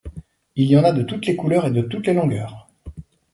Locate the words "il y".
0.55-0.75